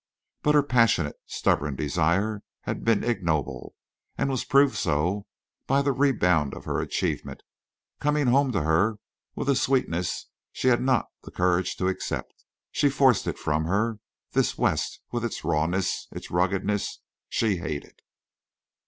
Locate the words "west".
14.57-15.01